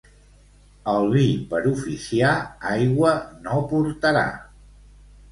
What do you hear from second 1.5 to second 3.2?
per oficiar aigua